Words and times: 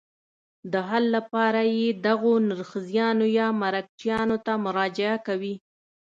د 0.71 0.73
حل 0.89 1.05
لپاره 1.17 1.61
یې 1.77 1.87
دغو 2.05 2.33
نرخیانو 2.49 3.25
یا 3.39 3.47
مرکچیانو 3.63 4.37
ته 4.45 4.53
مراجعه 4.65 5.17
کوي. 5.27 5.55